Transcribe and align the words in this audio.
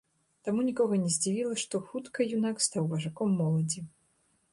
Таму 0.47 0.61
нікога 0.69 0.95
не 1.01 1.11
здзівіла, 1.15 1.57
што 1.63 1.81
хутка 1.89 2.27
юнак 2.37 2.63
стаў 2.69 2.87
важаком 2.95 3.37
моладзі. 3.43 3.83